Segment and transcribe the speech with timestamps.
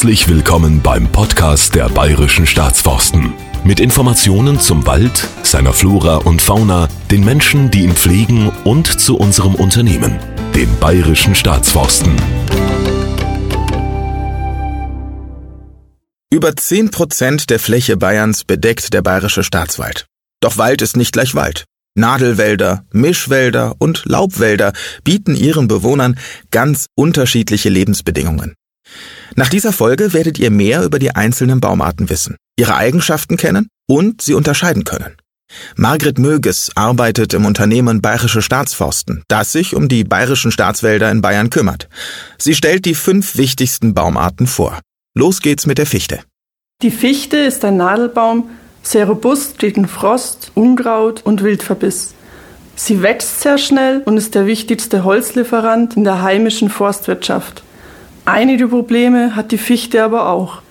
[0.00, 3.34] Herzlich willkommen beim Podcast der Bayerischen Staatsforsten.
[3.64, 9.18] Mit Informationen zum Wald, seiner Flora und Fauna, den Menschen, die ihn pflegen und zu
[9.18, 10.18] unserem Unternehmen,
[10.54, 12.16] den Bayerischen Staatsforsten.
[16.32, 20.06] Über 10 Prozent der Fläche Bayerns bedeckt der Bayerische Staatswald.
[20.40, 21.66] Doch Wald ist nicht gleich Wald.
[21.94, 24.72] Nadelwälder, Mischwälder und Laubwälder
[25.04, 26.18] bieten ihren Bewohnern
[26.50, 28.54] ganz unterschiedliche Lebensbedingungen.
[29.36, 34.22] Nach dieser Folge werdet ihr mehr über die einzelnen Baumarten wissen, ihre Eigenschaften kennen und
[34.22, 35.16] sie unterscheiden können.
[35.76, 41.50] Margret Möges arbeitet im Unternehmen Bayerische Staatsforsten, das sich um die bayerischen Staatswälder in Bayern
[41.50, 41.88] kümmert.
[42.38, 44.78] Sie stellt die fünf wichtigsten Baumarten vor.
[45.14, 46.20] Los geht's mit der Fichte.
[46.82, 48.48] Die Fichte ist ein Nadelbaum,
[48.82, 52.14] sehr robust gegen Frost, Unkraut und Wildverbiss.
[52.76, 57.62] Sie wächst sehr schnell und ist der wichtigste Holzlieferant in der heimischen Forstwirtschaft.
[58.24, 60.62] Einige Probleme hat die Fichte aber auch.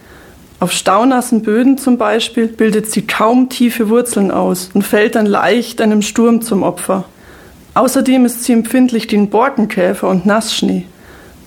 [0.60, 5.82] Auf staunassen Böden zum Beispiel bildet sie kaum tiefe Wurzeln aus und fällt dann leicht
[5.82, 7.06] einem Sturm zum Opfer.
[7.76, 10.86] Außerdem ist sie empfindlich gegen Borkenkäfer und Nassschnee.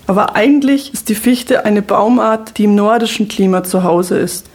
[0.07, 4.47] Aber eigentlich ist die Fichte eine Baumart, die im nordischen Klima zu Hause ist.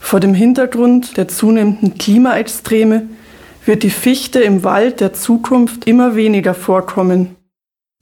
[0.00, 3.08] Vor dem Hintergrund der zunehmenden Klimaextreme
[3.64, 7.36] wird die Fichte im Wald der Zukunft immer weniger vorkommen.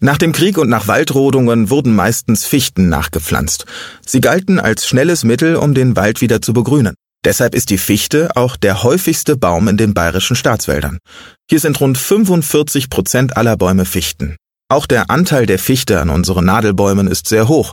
[0.04, 3.66] Nach dem Krieg und nach Waldrodungen wurden meistens Fichten nachgepflanzt.
[4.04, 6.96] Sie galten als schnelles Mittel, um den Wald wieder zu begrünen.
[7.24, 10.98] Deshalb ist die Fichte auch der häufigste Baum in den bayerischen Staatswäldern.
[11.48, 14.34] Hier sind rund 45 Prozent aller Bäume Fichten.
[14.68, 17.72] Auch der Anteil der Fichte an unseren Nadelbäumen ist sehr hoch.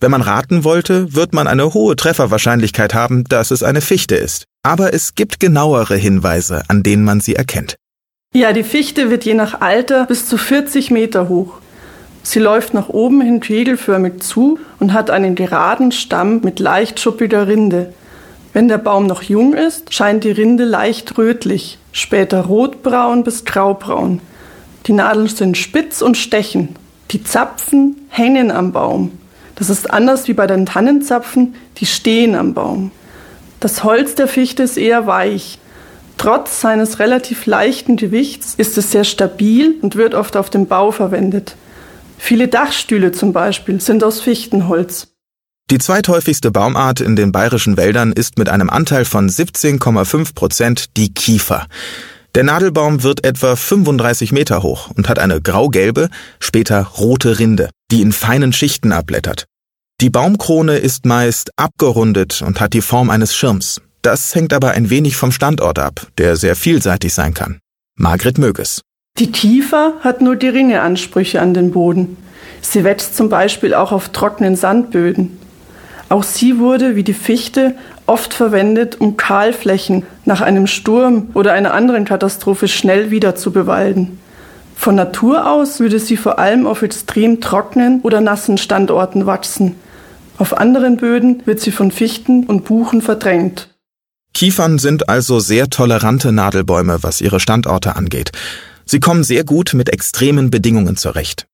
[0.00, 4.46] Wenn man raten wollte, wird man eine hohe Trefferwahrscheinlichkeit haben, dass es eine Fichte ist.
[4.64, 7.76] Aber es gibt genauere Hinweise, an denen man sie erkennt.
[8.34, 11.60] Ja, die Fichte wird je nach Alter bis zu 40 Meter hoch.
[12.22, 17.46] Sie läuft nach oben hin kegelförmig zu und hat einen geraden Stamm mit leicht schuppiger
[17.46, 17.92] Rinde.
[18.52, 24.20] Wenn der Baum noch jung ist, scheint die Rinde leicht rötlich, später rotbraun bis graubraun.
[24.86, 26.76] Die Nadeln sind spitz und stechen.
[27.10, 29.12] Die Zapfen hängen am Baum.
[29.54, 32.90] Das ist anders wie bei den Tannenzapfen, die stehen am Baum.
[33.60, 35.58] Das Holz der Fichte ist eher weich.
[36.16, 40.90] Trotz seines relativ leichten Gewichts ist es sehr stabil und wird oft auf dem Bau
[40.90, 41.54] verwendet.
[42.18, 45.08] Viele Dachstühle zum Beispiel sind aus Fichtenholz.
[45.70, 51.12] Die zweithäufigste Baumart in den bayerischen Wäldern ist mit einem Anteil von 17,5 Prozent die
[51.12, 51.66] Kiefer.
[52.34, 56.08] Der Nadelbaum wird etwa 35 Meter hoch und hat eine graugelbe,
[56.40, 59.44] später rote Rinde, die in feinen Schichten abblättert.
[60.00, 63.80] Die Baumkrone ist meist abgerundet und hat die Form eines Schirms.
[64.02, 67.60] Das hängt aber ein wenig vom Standort ab, der sehr vielseitig sein kann.
[67.96, 68.82] Margret Möges.
[69.18, 72.16] Die Kiefer hat nur geringe Ansprüche an den Boden.
[72.60, 75.38] Sie wächst zum Beispiel auch auf trockenen Sandböden.
[76.08, 77.74] Auch sie wurde, wie die Fichte,
[78.06, 84.18] oft verwendet, um Kahlflächen nach einem Sturm oder einer anderen Katastrophe schnell wieder zu bewalden.
[84.76, 89.74] Von Natur aus würde sie vor allem auf extrem trockenen oder nassen Standorten wachsen.
[90.38, 93.68] Auf anderen Böden wird sie von Fichten und Buchen verdrängt.
[94.32, 98.30] Kiefern sind also sehr tolerante Nadelbäume, was ihre Standorte angeht.
[98.90, 101.46] Sie kommen sehr gut mit extremen Bedingungen zurecht.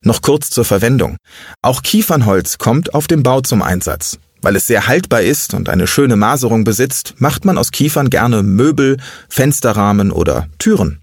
[0.00, 1.16] Noch kurz zur Verwendung.
[1.60, 4.18] Auch Kiefernholz kommt auf dem Bau zum Einsatz.
[4.42, 8.44] Weil es sehr haltbar ist und eine schöne Maserung besitzt, macht man aus Kiefern gerne
[8.44, 11.00] Möbel, Fensterrahmen oder Türen.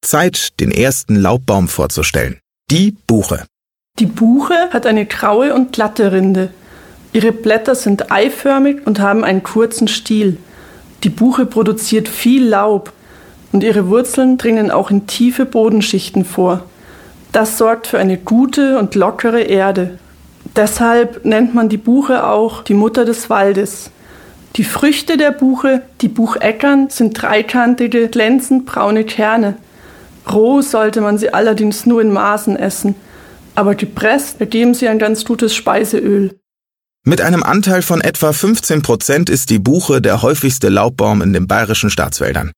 [0.00, 2.38] Zeit, den ersten Laubbaum vorzustellen.
[2.70, 3.44] Die Buche.
[3.98, 6.50] Die Buche hat eine graue und glatte Rinde.
[7.12, 10.36] Ihre Blätter sind eiförmig und haben einen kurzen Stiel.
[11.02, 12.92] Die Buche produziert viel Laub
[13.52, 16.64] und ihre Wurzeln dringen auch in tiefe Bodenschichten vor.
[17.32, 19.98] Das sorgt für eine gute und lockere Erde.
[20.56, 23.90] Deshalb nennt man die Buche auch die Mutter des Waldes.
[24.56, 29.56] Die Früchte der Buche, die Bucheckern, sind dreikantige, glänzend braune Kerne.
[30.30, 32.96] Roh sollte man sie allerdings nur in Maßen essen,
[33.54, 36.36] aber gepresst ergeben sie ein ganz gutes Speiseöl.
[37.04, 41.46] Mit einem Anteil von etwa 15 Prozent ist die Buche der häufigste Laubbaum in den
[41.46, 42.52] bayerischen Staatswäldern.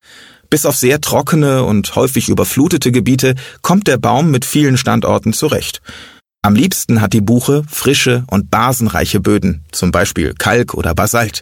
[0.52, 5.80] Bis auf sehr trockene und häufig überflutete Gebiete kommt der Baum mit vielen Standorten zurecht.
[6.42, 11.40] Am liebsten hat die Buche frische und basenreiche Böden, zum Beispiel Kalk oder Basalt.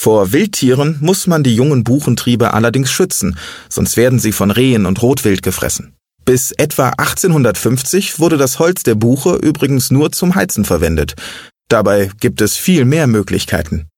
[0.00, 3.36] Vor Wildtieren muss man die jungen Buchentriebe allerdings schützen,
[3.68, 5.92] sonst werden sie von Rehen und Rotwild gefressen.
[6.24, 11.16] Bis etwa 1850 wurde das Holz der Buche übrigens nur zum Heizen verwendet.
[11.68, 13.88] Dabei gibt es viel mehr Möglichkeiten.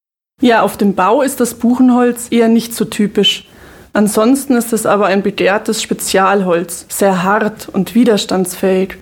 [0.43, 3.44] Ja, auf dem Bau ist das Buchenholz eher nicht so typisch.
[3.93, 8.97] Ansonsten ist es aber ein begehrtes Spezialholz, sehr hart und widerstandsfähig.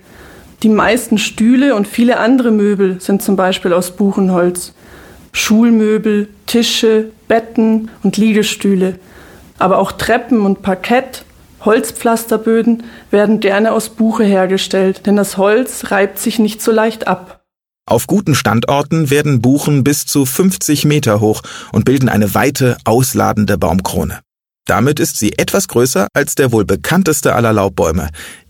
[0.63, 4.73] Die meisten Stühle und viele andere Möbel sind zum Beispiel aus Buchenholz.
[5.31, 8.99] Schulmöbel, Tische, Betten und Liegestühle.
[9.59, 11.23] Aber auch Treppen und Parkett,
[11.63, 17.41] Holzpflasterböden werden gerne aus Buche hergestellt, denn das Holz reibt sich nicht so leicht ab.
[17.85, 23.57] Auf guten Standorten werden Buchen bis zu 50 Meter hoch und bilden eine weite, ausladende
[23.57, 24.19] Baumkrone.
[24.69, 28.09] Damit ist sie etwas größer als der wohl bekannteste aller Laubbäume,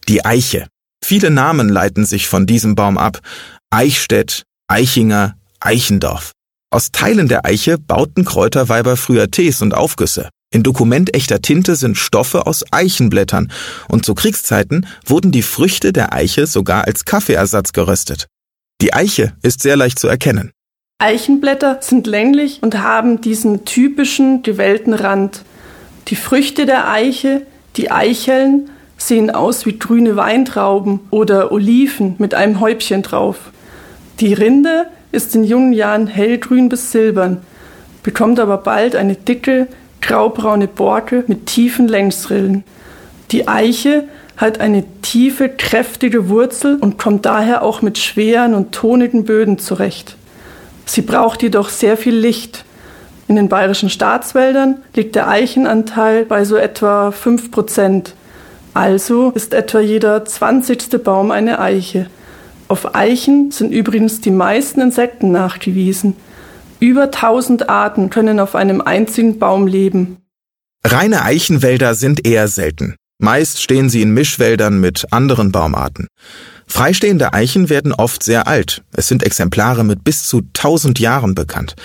[0.09, 0.67] die Eiche.
[1.01, 3.19] Viele Namen leiten sich von diesem Baum ab.
[3.69, 6.33] Eichstätt, Eichinger, Eichendorf.
[6.71, 10.27] Aus Teilen der Eiche bauten Kräuterweiber früher Tees und Aufgüsse.
[10.53, 13.49] In dokumentechter Tinte sind Stoffe aus Eichenblättern
[13.87, 18.27] und zu Kriegszeiten wurden die Früchte der Eiche sogar als Kaffeeersatz geröstet.
[18.81, 20.51] Die Eiche ist sehr leicht zu erkennen.
[21.01, 25.45] Eichenblätter sind länglich und haben diesen typischen gewellten Rand.
[26.09, 27.43] Die Früchte der Eiche,
[27.75, 33.51] die Eicheln, sehen aus wie grüne Weintrauben oder Oliven mit einem Häubchen drauf.
[34.19, 37.41] Die Rinde ist in jungen Jahren hellgrün bis silbern,
[38.01, 39.67] bekommt aber bald eine dicke,
[40.01, 42.63] graubraune Borke mit tiefen Längsrillen.
[43.31, 49.25] Die Eiche hat eine tiefe, kräftige Wurzel und kommt daher auch mit schweren und tonigen
[49.25, 50.15] Böden zurecht.
[50.85, 52.65] Sie braucht jedoch sehr viel Licht.
[53.29, 58.15] In den bayerischen Staatswäldern liegt der Eichenanteil bei so etwa 5 Prozent.
[58.73, 62.07] Also ist etwa jeder zwanzigste Baum eine Eiche.
[62.69, 66.15] Auf Eichen sind übrigens die meisten Insekten nachgewiesen.
[66.79, 70.17] Über 1000 Arten können auf einem einzigen Baum leben.
[70.83, 72.95] Reine Eichenwälder sind eher selten.
[73.19, 76.07] Meist stehen sie in Mischwäldern mit anderen Baumarten.
[76.65, 78.81] Freistehende Eichen werden oft sehr alt.
[78.91, 81.75] Es sind Exemplare mit bis zu 1000 Jahren bekannt.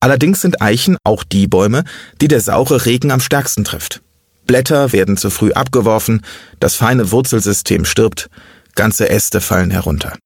[0.00, 1.84] Allerdings sind Eichen auch die Bäume,
[2.20, 4.00] die der saure Regen am stärksten trifft.
[4.46, 6.22] Blätter werden zu früh abgeworfen,
[6.58, 8.30] das feine Wurzelsystem stirbt,
[8.74, 10.16] ganze Äste fallen herunter.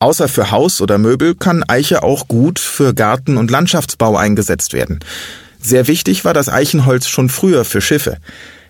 [0.00, 5.00] Außer für Haus oder Möbel kann Eiche auch gut für Garten- und Landschaftsbau eingesetzt werden.
[5.60, 8.18] Sehr wichtig war das Eichenholz schon früher für Schiffe.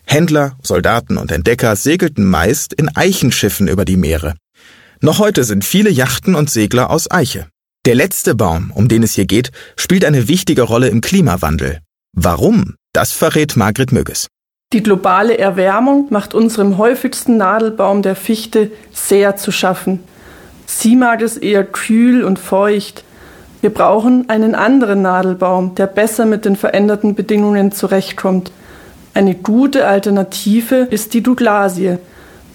[0.06, 4.34] Händler, Soldaten und Entdecker segelten meist in Eichenschiffen über die Meere.
[5.00, 7.48] Noch heute sind viele Yachten und Segler aus Eiche.
[7.86, 11.80] Der letzte Baum, um den es hier geht, spielt eine wichtige Rolle im Klimawandel.
[12.16, 12.76] Warum?
[12.94, 14.28] Das verrät Margret Möges.
[14.72, 20.00] Die globale Erwärmung macht unserem häufigsten Nadelbaum der Fichte sehr zu schaffen.
[20.64, 23.04] Sie mag es eher kühl und feucht.
[23.60, 28.50] Wir brauchen einen anderen Nadelbaum, der besser mit den veränderten Bedingungen zurechtkommt.
[29.12, 31.98] Eine gute Alternative ist die Douglasie.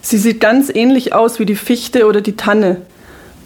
[0.01, 2.81] Sie sieht ganz ähnlich aus wie die Fichte oder die Tanne.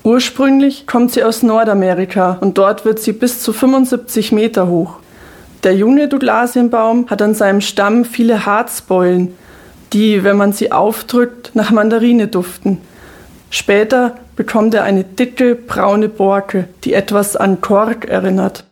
[0.04, 4.98] Ursprünglich kommt sie aus Nordamerika und dort wird sie bis zu 75 Meter hoch.
[5.64, 9.34] Der junge Douglasienbaum hat an seinem Stamm viele Harzbeulen,
[9.94, 12.80] die, wenn man sie aufdrückt, nach Mandarine duften.
[13.50, 18.66] Später bekommt er eine dicke braune Borke, die etwas an Kork erinnert.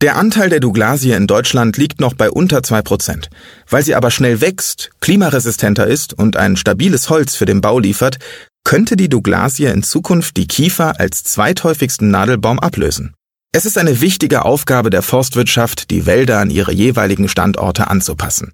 [0.00, 3.30] Der Anteil der Douglasie in Deutschland liegt noch bei unter zwei Prozent.
[3.70, 8.18] Weil sie aber schnell wächst, klimaresistenter ist und ein stabiles Holz für den Bau liefert,
[8.64, 13.14] könnte die Douglasie in Zukunft die Kiefer als zweithäufigsten Nadelbaum ablösen.
[13.52, 18.52] Es ist eine wichtige Aufgabe der Forstwirtschaft, die Wälder an ihre jeweiligen Standorte anzupassen.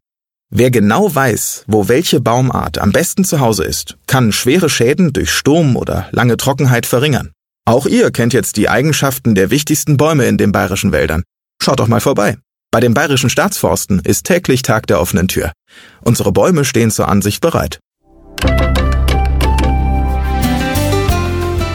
[0.50, 5.31] Wer genau weiß, wo welche Baumart am besten zu Hause ist, kann schwere Schäden durch
[5.31, 7.32] Sturm oder lange Trockenheit verringern.
[7.66, 11.22] Auch ihr kennt jetzt die Eigenschaften der wichtigsten Bäume in den bayerischen Wäldern.
[11.62, 12.38] Schaut doch mal vorbei.
[12.70, 15.53] Bei den bayerischen Staatsforsten ist täglich Tag der offenen Tür.
[16.00, 17.79] Unsere Bäume stehen zur Ansicht bereit.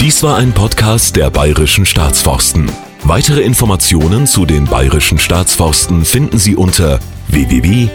[0.04, 2.70] Dies war ein Podcast der bayerischen Staatsforsten.
[3.04, 7.88] Weitere Informationen zu den bayerischen Staatsforsten finden Sie unter www.bysf.de.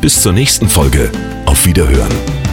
[0.00, 1.12] Bis zur nächsten Folge.
[1.46, 2.47] Auf Wiederhören.